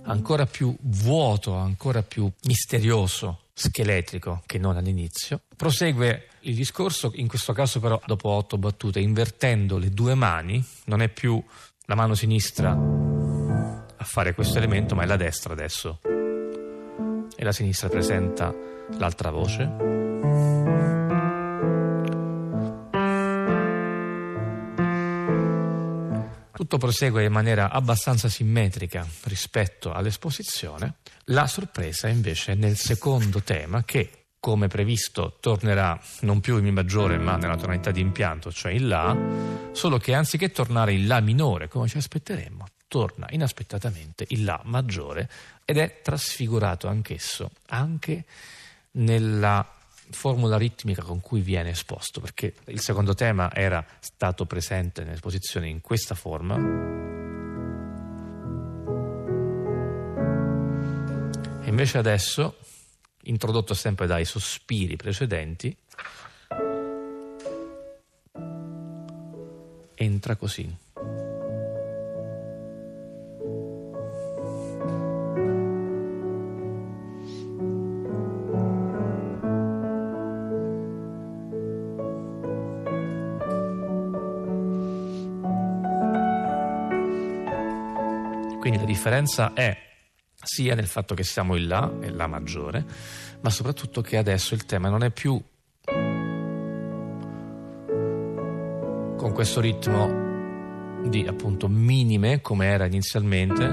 Ancora 0.06 0.46
più 0.46 0.75
vuoto, 0.79 1.56
ancora 1.56 2.01
più 2.01 2.32
misterioso, 2.44 3.41
scheletrico 3.53 4.41
che 4.46 4.58
non 4.58 4.77
all'inizio. 4.77 5.41
Prosegue 5.56 6.29
il 6.41 6.56
discorso, 6.56 7.12
in 7.15 7.27
questo 7.27 7.51
caso 7.51 7.82
però 7.82 8.01
dopo 8.06 8.29
otto 8.29 8.58
battute, 8.58 9.01
invertendo 9.01 9.77
le 9.77 9.89
due 9.89 10.15
mani, 10.15 10.65
non 10.86 11.01
è 11.01 11.10
più 11.10 11.44
la 11.86 11.96
mano 11.96 12.15
sinistra 12.15 12.72
a 12.72 14.03
fare 14.03 14.34
questo 14.34 14.58
elemento, 14.58 14.96
ma 14.96 15.03
è 15.03 15.06
la 15.06 15.17
destra 15.17 15.51
adesso 15.51 16.00
e 17.38 17.44
la 17.44 17.51
sinistra 17.51 17.88
presenta 17.88 18.53
l'altra 18.98 19.29
voce. 19.29 19.96
Tutto 26.51 26.77
prosegue 26.79 27.24
in 27.24 27.31
maniera 27.31 27.70
abbastanza 27.70 28.27
simmetrica 28.27 29.07
rispetto 29.25 29.94
all'esposizione. 29.94 30.96
La 31.25 31.46
sorpresa 31.46 32.07
invece 32.07 32.53
è 32.53 32.55
nel 32.55 32.75
secondo 32.75 33.44
tema 33.44 33.83
che, 33.83 34.29
come 34.40 34.68
previsto, 34.68 35.38
tornerà 35.40 36.00
non 36.22 36.40
più 36.40 36.57
in 36.57 36.64
Mi 36.64 36.72
maggiore 36.72 37.20
ma 37.20 37.38
nella 37.38 37.57
tonalità 37.57 37.92
di 37.92 38.01
impianto, 38.01 38.51
cioè 38.51 38.72
in 38.72 38.88
La, 38.88 39.16
solo 39.72 40.00
che 40.00 40.16
anziché 40.16 40.50
tornare 40.50 40.94
in 40.94 41.05
La 41.05 41.20
minore 41.20 41.68
come 41.68 41.88
ci 41.88 41.98
aspetteremmo, 41.98 42.66
torna 42.88 43.28
inaspettatamente 43.32 44.26
il 44.30 44.44
La 44.44 44.62
maggiore 44.64 45.30
ed 45.66 45.78
è 45.78 46.02
trasfigurato 46.02 46.88
anch'esso, 46.88 47.52
anche 47.68 48.26
nella 48.92 49.74
formula 50.10 50.58
ritmica 50.58 51.04
con 51.04 51.20
cui 51.20 51.42
viene 51.42 51.72
esposto, 51.72 52.22
perché 52.22 52.56
il 52.68 52.80
secondo 52.80 53.14
tema 53.14 53.54
era 53.54 53.86
stato 54.00 54.46
presente 54.46 55.04
nell'esposizione 55.04 55.68
in 55.68 55.82
questa 55.82 56.16
forma. 56.16 56.56
E 61.62 61.70
invece 61.70 61.98
adesso, 61.98 62.58
introdotto 63.24 63.74
sempre 63.74 64.08
dai 64.08 64.24
sospiri 64.24 64.96
precedenti, 64.96 65.76
entra 69.96 70.36
così. 70.38 70.86
Differenza 88.98 89.53
è 89.53 89.77
sia 90.33 90.74
nel 90.74 90.88
fatto 90.88 91.14
che 91.14 91.24
siamo 91.24 91.55
in 91.55 91.68
La, 91.68 92.00
è 92.00 92.10
La 92.10 92.25
maggiore, 92.25 92.83
ma 93.42 93.51
soprattutto 93.51 94.01
che 94.01 94.18
adesso 94.18 94.55
il 94.55 94.66
tema 94.66 94.90
non 94.90 95.03
è 95.03 95.12
più 95.12 95.40
con 99.16 99.31
questo 99.33 99.62
ritmo 99.62 101.05
di 101.07 101.27
appunto 101.27 101.68
minime 101.68 102.42
come 102.42 102.66
era 102.66 102.86
inizialmente, 102.86 103.68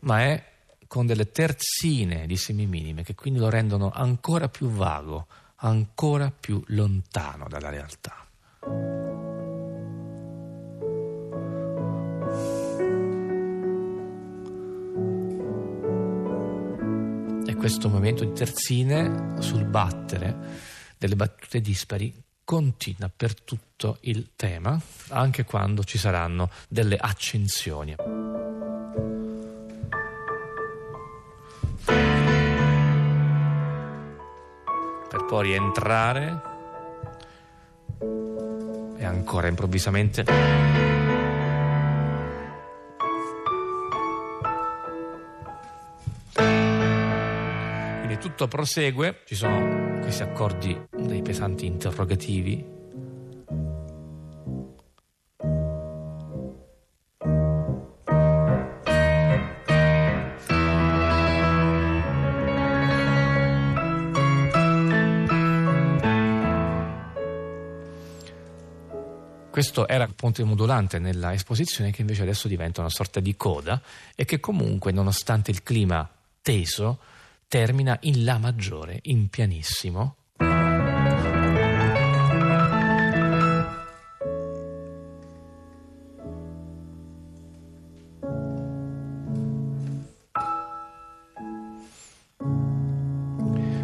ma 0.00 0.22
è 0.22 0.44
con 0.86 1.04
delle 1.04 1.30
terzine 1.30 2.26
di 2.26 2.38
semiminime 2.38 3.02
che 3.02 3.14
quindi 3.14 3.38
lo 3.38 3.50
rendono 3.50 3.90
ancora 3.90 4.48
più 4.48 4.70
vago, 4.70 5.26
ancora 5.56 6.32
più 6.32 6.62
lontano 6.68 7.48
dalla 7.48 7.68
realtà. 7.68 8.29
Questo 17.60 17.90
momento 17.90 18.24
di 18.24 18.32
terzine 18.32 19.34
sul 19.42 19.64
battere 19.64 20.34
delle 20.96 21.14
battute 21.14 21.60
dispari 21.60 22.10
continua 22.42 23.10
per 23.14 23.38
tutto 23.38 23.98
il 24.00 24.30
tema, 24.34 24.80
anche 25.08 25.44
quando 25.44 25.84
ci 25.84 25.98
saranno 25.98 26.48
delle 26.70 26.96
accensioni. 26.96 27.96
Per 35.08 35.24
poi 35.28 35.42
rientrare 35.48 36.42
e 38.96 39.04
ancora 39.04 39.48
improvvisamente 39.48 40.69
tutto 48.20 48.48
prosegue, 48.48 49.22
ci 49.24 49.34
sono 49.34 49.98
questi 50.02 50.22
accordi 50.22 50.78
dei 50.90 51.22
pesanti 51.22 51.64
interrogativi. 51.64 52.78
Questo 69.50 69.88
era 69.88 70.04
il 70.04 70.14
ponte 70.14 70.44
modulante 70.44 70.98
nella 70.98 71.32
esposizione 71.32 71.90
che 71.90 72.02
invece 72.02 72.22
adesso 72.22 72.48
diventa 72.48 72.80
una 72.80 72.90
sorta 72.90 73.18
di 73.20 73.34
coda 73.34 73.80
e 74.14 74.26
che 74.26 74.40
comunque 74.40 74.92
nonostante 74.92 75.50
il 75.50 75.62
clima 75.62 76.08
teso 76.42 76.98
termina 77.50 77.96
in 78.02 78.22
La 78.22 78.38
maggiore, 78.38 79.00
in 79.02 79.28
pianissimo. 79.28 80.14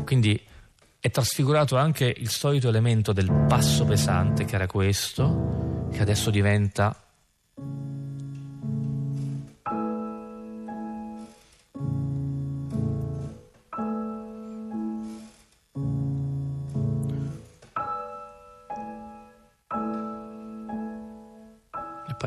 Quindi 0.04 0.40
è 1.00 1.10
trasfigurato 1.10 1.76
anche 1.76 2.04
il 2.16 2.28
solito 2.28 2.68
elemento 2.68 3.12
del 3.12 3.46
passo 3.48 3.84
pesante 3.84 4.44
che 4.44 4.54
era 4.54 4.68
questo, 4.68 5.88
che 5.90 6.00
adesso 6.00 6.30
diventa 6.30 7.05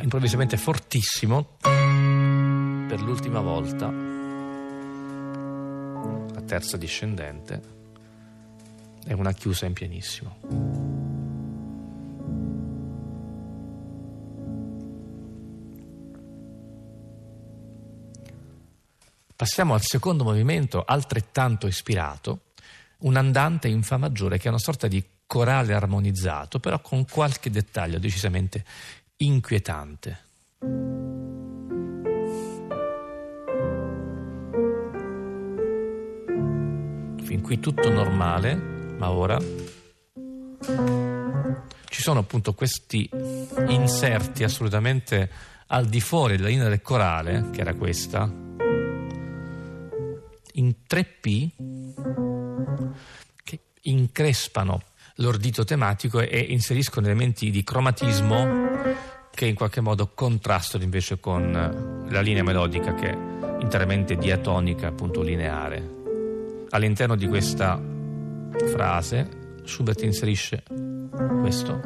improvvisamente 0.02 0.58
fortissimo 0.58 1.58
per 1.62 3.02
l'ultima 3.02 3.42
volta 3.42 3.88
la 6.34 6.42
terza 6.46 6.78
discendente 6.78 7.78
è 9.06 9.14
una 9.14 9.32
chiusa 9.32 9.66
in 9.66 9.74
pianissimo. 9.74 10.38
Passiamo 19.36 19.74
al 19.74 19.82
secondo 19.82 20.24
movimento, 20.24 20.84
altrettanto 20.86 21.66
ispirato, 21.66 22.42
un 23.00 23.16
andante 23.16 23.70
in 23.70 23.84
Fa 23.84 23.98
maggiore 23.98 24.38
che 24.38 24.48
è 24.48 24.50
una 24.50 24.60
sorta 24.60 24.88
di 24.88 25.02
corale 25.26 25.74
armonizzato, 25.74 26.60
però 26.60 26.82
con 26.82 27.06
qualche 27.06 27.50
dettaglio 27.50 28.00
decisamente 28.00 28.66
inquietante. 29.22 30.18
Fin 37.24 37.42
qui 37.42 37.60
tutto 37.60 37.90
normale, 37.90 38.56
ma 38.56 39.12
ora 39.12 39.38
ci 41.90 42.02
sono 42.02 42.20
appunto 42.20 42.54
questi 42.54 43.10
inserti 43.68 44.44
assolutamente 44.46 45.30
al 45.68 45.88
di 45.88 46.00
fuori 46.00 46.38
della 46.38 46.48
linea 46.48 46.70
del 46.70 46.82
corale, 46.82 47.50
che 47.52 47.60
era 47.60 47.74
questa, 47.74 48.24
in 50.54 50.74
3P, 50.88 51.50
che 53.44 53.60
increspano 53.82 54.82
l'ordito 55.16 55.66
tematico 55.66 56.22
e 56.22 56.40
inseriscono 56.40 57.06
elementi 57.08 57.52
di 57.52 57.64
cromatismo 57.64 58.78
che 59.40 59.46
in 59.46 59.56
qualche 59.56 59.80
modo 59.80 60.12
contrastano 60.14 60.84
invece 60.84 61.18
con 61.22 62.06
la 62.10 62.20
linea 62.20 62.44
melodica 62.44 62.94
che 62.94 63.10
è 63.10 63.18
interamente 63.62 64.18
diatonica, 64.18 64.88
appunto 64.88 65.22
lineare. 65.22 65.82
All'interno 66.72 67.16
di 67.16 67.26
questa 67.26 67.82
frase 68.74 69.30
Schubert 69.64 70.02
inserisce 70.02 70.64
questo. 71.40 71.80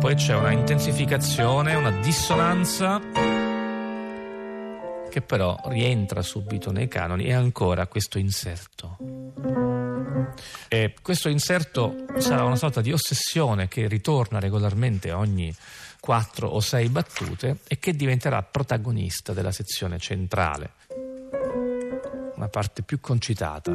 Poi 0.00 0.14
c'è 0.16 0.34
una 0.34 0.50
intensificazione, 0.50 1.76
una 1.76 1.92
dissonanza 1.92 3.00
che 5.08 5.22
però 5.22 5.56
rientra 5.66 6.20
subito 6.22 6.72
nei 6.72 6.88
canoni 6.88 7.26
e 7.26 7.32
ancora 7.32 7.86
questo 7.86 8.18
inserto. 8.18 9.65
E 10.68 10.94
questo 11.02 11.28
inserto 11.28 12.06
sarà 12.18 12.44
una 12.44 12.56
sorta 12.56 12.80
di 12.80 12.92
ossessione 12.92 13.68
che 13.68 13.88
ritorna 13.88 14.40
regolarmente 14.40 15.12
ogni 15.12 15.54
quattro 16.00 16.48
o 16.48 16.60
sei 16.60 16.88
battute 16.88 17.58
e 17.66 17.78
che 17.78 17.94
diventerà 17.94 18.42
protagonista 18.42 19.32
della 19.32 19.52
sezione 19.52 19.98
centrale 19.98 20.74
una 22.36 22.48
parte 22.48 22.82
più 22.82 23.00
concitata. 23.00 23.72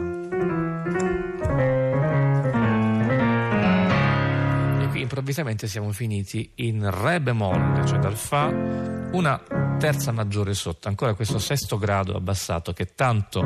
E 4.79 4.87
qui 4.87 5.01
improvvisamente 5.01 5.67
siamo 5.67 5.91
finiti 5.91 6.51
in 6.55 6.89
Re 6.89 7.19
bemolle, 7.19 7.85
cioè 7.85 7.99
dal 7.99 8.15
Fa, 8.15 8.45
una 8.45 9.41
terza 9.81 10.11
maggiore 10.11 10.53
sotto, 10.53 10.89
ancora 10.89 11.15
questo 11.15 11.39
sesto 11.39 11.79
grado 11.79 12.15
abbassato 12.15 12.71
che 12.71 12.93
tanto 12.93 13.43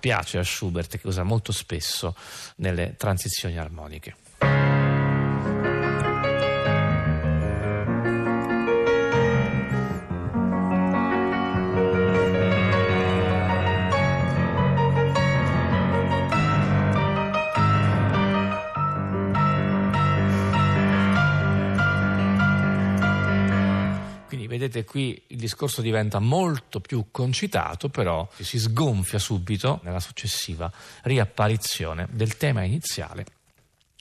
piace 0.00 0.36
a 0.36 0.42
Schubert, 0.42 0.98
che 0.98 1.06
usa 1.06 1.22
molto 1.22 1.52
spesso 1.52 2.16
nelle 2.56 2.96
transizioni 2.96 3.56
armoniche. 3.56 4.25
Qui 24.96 25.22
il 25.26 25.36
discorso 25.36 25.82
diventa 25.82 26.20
molto 26.20 26.80
più 26.80 27.08
concitato, 27.10 27.90
però 27.90 28.26
si 28.40 28.58
sgonfia 28.58 29.18
subito 29.18 29.80
nella 29.82 30.00
successiva 30.00 30.72
riapparizione 31.02 32.08
del 32.12 32.38
tema 32.38 32.62
iniziale 32.62 33.26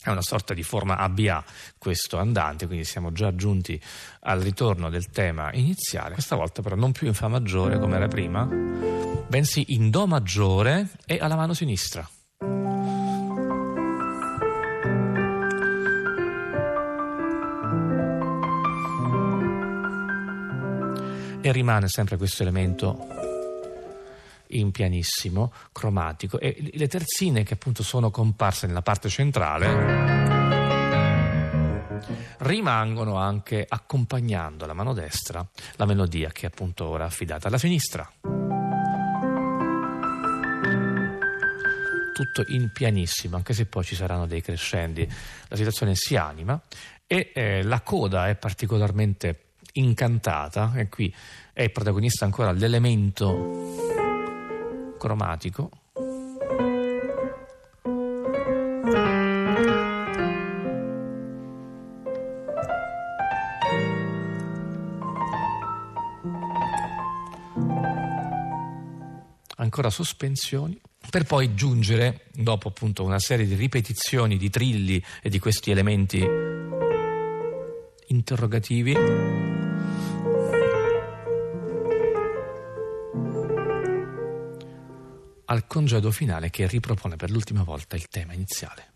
è 0.01 0.11
una 0.11 0.21
sorta 0.21 0.53
di 0.53 0.61
forma 0.61 0.97
ABA 0.97 1.43
questo 1.79 2.19
andante, 2.19 2.67
quindi 2.67 2.85
siamo 2.85 3.11
già 3.11 3.35
giunti 3.35 3.81
al 4.21 4.39
ritorno 4.39 4.91
del 4.91 5.09
tema 5.09 5.51
iniziale, 5.53 6.13
questa 6.13 6.35
volta 6.35 6.61
però 6.61 6.75
non 6.75 6.91
più 6.91 7.07
in 7.07 7.15
Fa 7.15 7.27
maggiore 7.27 7.79
come 7.79 7.95
era 7.95 8.07
prima, 8.07 8.45
bensì 8.45 9.73
in 9.73 9.89
Do 9.89 10.05
maggiore 10.05 10.91
e 11.07 11.17
alla 11.19 11.35
mano 11.35 11.55
sinistra. 11.55 12.07
E 21.45 21.51
rimane 21.51 21.87
sempre 21.87 22.17
questo 22.17 22.41
elemento 22.41 22.97
in 24.47 24.71
pianissimo, 24.71 25.53
cromatico 25.71 26.39
e 26.39 26.71
le 26.73 26.87
terzine 26.87 27.43
che 27.43 27.53
appunto 27.53 27.83
sono 27.83 28.09
comparse 28.09 28.65
nella 28.65 28.81
parte 28.81 29.09
centrale 29.09 29.67
rimangono 32.39 33.17
anche 33.17 33.63
accompagnando 33.67 34.65
la 34.65 34.73
mano 34.73 34.93
destra 34.93 35.47
la 35.75 35.85
melodia 35.85 36.31
che 36.31 36.47
è 36.47 36.49
appunto 36.51 36.87
ora 36.87 37.05
affidata 37.05 37.47
alla 37.47 37.59
sinistra. 37.59 38.11
Tutto 42.11 42.43
in 42.47 42.71
pianissimo, 42.73 43.35
anche 43.35 43.53
se 43.53 43.67
poi 43.67 43.83
ci 43.83 43.93
saranno 43.93 44.25
dei 44.25 44.41
crescendi, 44.41 45.07
la 45.47 45.55
situazione 45.55 45.93
si 45.93 46.15
anima 46.15 46.59
e 47.05 47.31
eh, 47.35 47.61
la 47.61 47.81
coda 47.81 48.29
è 48.29 48.35
particolarmente 48.35 49.44
incantata 49.77 50.73
e 50.75 50.89
qui 50.89 51.13
è 51.53 51.69
protagonista 51.69 52.25
ancora 52.25 52.51
l'elemento 52.51 53.93
cromatico. 54.97 55.69
Ancora 69.57 69.89
sospensioni 69.89 70.79
per 71.09 71.23
poi 71.23 71.53
giungere, 71.53 72.25
dopo 72.33 72.69
appunto 72.69 73.03
una 73.03 73.19
serie 73.19 73.45
di 73.45 73.55
ripetizioni 73.55 74.37
di 74.37 74.49
trilli 74.49 75.03
e 75.21 75.29
di 75.29 75.39
questi 75.39 75.71
elementi 75.71 76.23
interrogativi, 78.07 78.93
al 85.55 85.67
congedo 85.67 86.11
finale 86.11 86.49
che 86.49 86.67
ripropone 86.67 87.15
per 87.15 87.31
l'ultima 87.31 87.63
volta 87.63 87.95
il 87.95 88.09
tema 88.09 88.33
iniziale. 88.33 88.93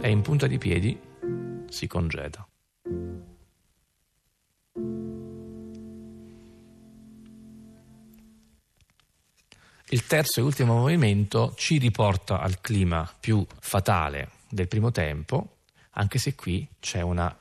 E 0.00 0.10
in 0.10 0.20
punta 0.22 0.46
di 0.46 0.58
piedi 0.58 0.98
si 1.68 1.86
congeda. 1.86 2.46
Il 9.90 10.06
terzo 10.06 10.40
e 10.40 10.42
ultimo 10.42 10.74
movimento 10.74 11.54
ci 11.56 11.78
riporta 11.78 12.40
al 12.40 12.60
clima 12.60 13.10
più 13.18 13.44
fatale 13.60 14.32
del 14.50 14.68
primo 14.68 14.90
tempo, 14.90 15.56
anche 15.92 16.18
se 16.18 16.34
qui 16.34 16.68
c'è 16.78 17.00
una 17.00 17.34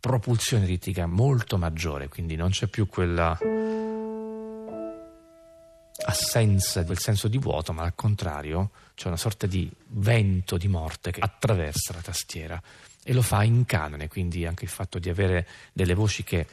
propulsione 0.00 0.64
ritmica 0.64 1.06
molto 1.06 1.58
maggiore, 1.58 2.08
quindi 2.08 2.34
non 2.34 2.50
c'è 2.50 2.66
più 2.66 2.86
quella 2.86 3.38
assenza 6.02 6.82
del 6.82 6.98
senso 6.98 7.28
di 7.28 7.38
vuoto, 7.38 7.72
ma 7.72 7.82
al 7.82 7.94
contrario 7.94 8.70
c'è 8.94 9.08
una 9.08 9.18
sorta 9.18 9.46
di 9.46 9.70
vento 9.88 10.56
di 10.56 10.68
morte 10.68 11.10
che 11.10 11.20
attraversa 11.20 11.92
la 11.92 12.00
tastiera 12.00 12.60
e 13.02 13.12
lo 13.12 13.22
fa 13.22 13.42
in 13.44 13.64
canone, 13.64 14.08
quindi 14.08 14.46
anche 14.46 14.64
il 14.64 14.70
fatto 14.70 14.98
di 14.98 15.08
avere 15.08 15.46
delle 15.72 15.94
voci 15.94 16.24
che 16.24 16.46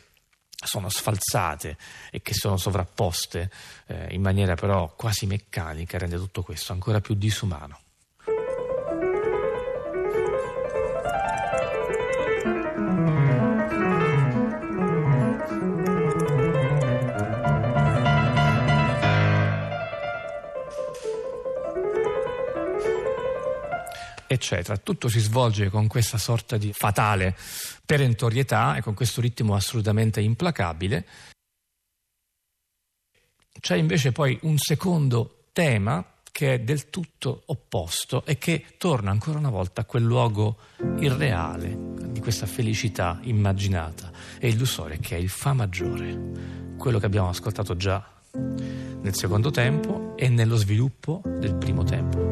sono 0.49 0.89
sfalsate 0.89 1.77
e 2.09 2.21
che 2.21 2.33
sono 2.33 2.57
sovrapposte 2.57 3.51
eh, 3.87 4.07
in 4.11 4.21
maniera 4.21 4.55
però 4.55 4.93
quasi 4.95 5.27
meccanica 5.27 5.97
rende 5.97 6.17
tutto 6.17 6.41
questo 6.41 6.73
ancora 6.73 6.99
più 6.99 7.15
disumano. 7.15 7.79
Eccetera. 24.37 24.77
Tutto 24.77 25.09
si 25.09 25.19
svolge 25.19 25.69
con 25.69 25.87
questa 25.87 26.17
sorta 26.17 26.57
di 26.57 26.71
fatale 26.73 27.35
perentorietà 27.85 28.75
e 28.75 28.81
con 28.81 28.93
questo 28.93 29.19
ritmo 29.19 29.55
assolutamente 29.55 30.21
implacabile. 30.21 31.05
C'è 33.59 33.75
invece 33.75 34.11
poi 34.11 34.37
un 34.43 34.57
secondo 34.57 35.47
tema 35.51 36.05
che 36.37 36.53
è 36.53 36.59
del 36.59 36.91
tutto 36.91 37.41
opposto 37.47 38.23
e 38.23 38.37
che 38.37 38.75
torna 38.77 39.09
ancora 39.09 39.39
una 39.39 39.49
volta 39.49 39.81
a 39.81 39.85
quel 39.85 40.03
luogo 40.03 40.57
irreale 40.99 41.75
di 42.11 42.19
questa 42.19 42.45
felicità 42.45 43.17
immaginata 43.23 44.11
e 44.37 44.49
illusoria 44.49 44.97
che 44.97 45.15
è 45.15 45.19
il 45.19 45.29
Fa 45.29 45.53
maggiore, 45.53 46.75
quello 46.77 46.99
che 46.99 47.07
abbiamo 47.07 47.29
ascoltato 47.29 47.75
già 47.75 48.07
nel 48.33 49.15
secondo 49.15 49.49
tempo 49.49 50.15
e 50.15 50.29
nello 50.29 50.57
sviluppo 50.57 51.21
del 51.25 51.55
primo 51.55 51.83
tempo. 51.83 52.26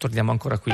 Torniamo 0.00 0.30
ancora 0.30 0.56
qui. 0.56 0.72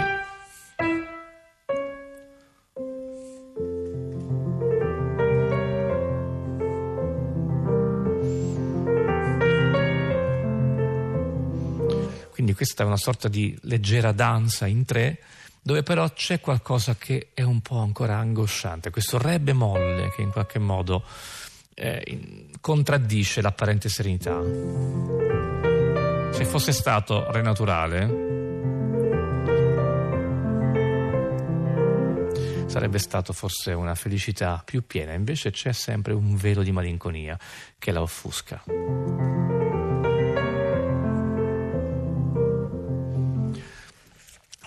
questa 12.57 12.83
è 12.83 12.87
una 12.87 12.97
sorta 12.97 13.29
di 13.29 13.57
leggera 13.62 14.12
danza 14.12 14.67
in 14.67 14.85
tre, 14.85 15.19
dove 15.62 15.83
però 15.83 16.11
c'è 16.12 16.41
qualcosa 16.41 16.97
che 16.97 17.29
è 17.35 17.43
un 17.43 17.61
po' 17.61 17.79
ancora 17.79 18.17
angosciante, 18.17 18.91
questo 18.91 19.19
re 19.19 19.39
bemolle 19.39 20.11
che 20.11 20.23
in 20.23 20.31
qualche 20.31 20.59
modo 20.59 21.05
eh, 21.75 22.49
contraddice 22.61 23.43
l'apparente 23.43 23.89
serenità. 23.89 24.41
Se 26.33 26.45
fosse 26.45 26.73
stato 26.73 27.31
re 27.31 27.43
naturale, 27.43 28.26
sarebbe 32.66 32.98
stato 32.98 33.33
forse 33.33 33.72
una 33.72 33.94
felicità 33.94 34.62
più 34.64 34.87
piena, 34.87 35.12
invece 35.12 35.50
c'è 35.50 35.72
sempre 35.72 36.12
un 36.12 36.37
velo 36.37 36.62
di 36.62 36.72
malinconia 36.72 37.38
che 37.79 37.90
la 37.92 38.02
offusca. 38.02 38.62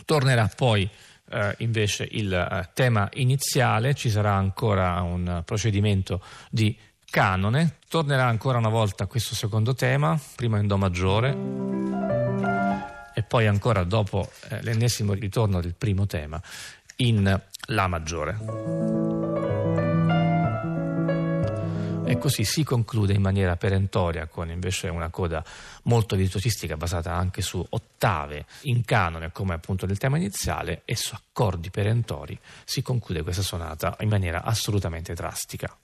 Tornerà 0.05 0.49
poi 0.55 0.89
eh, 1.29 1.55
invece 1.59 2.07
il 2.11 2.33
eh, 2.33 2.69
tema 2.73 3.07
iniziale, 3.13 3.93
ci 3.93 4.09
sarà 4.09 4.33
ancora 4.33 5.01
un 5.01 5.43
procedimento 5.45 6.23
di 6.49 6.75
canone, 7.09 7.77
tornerà 7.87 8.25
ancora 8.25 8.57
una 8.57 8.69
volta 8.69 9.05
questo 9.05 9.35
secondo 9.35 9.73
tema, 9.73 10.19
prima 10.35 10.59
in 10.59 10.67
Do 10.67 10.77
maggiore 10.77 11.37
e 13.13 13.23
poi 13.23 13.47
ancora 13.47 13.83
dopo 13.83 14.29
eh, 14.49 14.61
l'ennesimo 14.63 15.13
ritorno 15.13 15.59
del 15.61 15.75
primo 15.75 16.05
tema 16.05 16.41
in 16.97 17.41
La 17.71 17.87
maggiore. 17.87 18.37
E 22.05 22.17
così 22.17 22.43
si 22.43 22.63
conclude 22.63 23.13
in 23.13 23.21
maniera 23.21 23.55
perentoria 23.57 24.25
con 24.25 24.49
invece 24.49 24.87
una 24.87 25.09
coda 25.09 25.43
molto 25.83 26.15
virtuosistica 26.15 26.77
basata 26.77 27.13
anche 27.13 27.43
su 27.43 27.63
ottave 27.69 28.47
in 28.63 28.83
canone 28.83 29.31
come 29.31 29.53
appunto 29.53 29.85
nel 29.85 29.99
tema 29.99 30.17
iniziale 30.17 30.81
e 30.85 30.95
su 30.95 31.13
accordi 31.13 31.69
perentori 31.69 32.39
si 32.63 32.81
conclude 32.81 33.21
questa 33.21 33.43
sonata 33.43 33.95
in 33.99 34.09
maniera 34.09 34.41
assolutamente 34.41 35.13
drastica. 35.13 35.77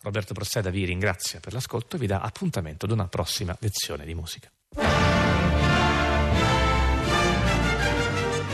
Roberto 0.00 0.32
Prosseda 0.32 0.70
vi 0.70 0.86
ringrazia 0.86 1.40
per 1.40 1.52
l'ascolto 1.52 1.96
e 1.96 1.98
vi 1.98 2.06
dà 2.06 2.20
appuntamento 2.20 2.86
ad 2.86 2.92
una 2.92 3.08
prossima 3.08 3.54
lezione 3.60 4.06
di 4.06 4.14
musica. 4.14 4.50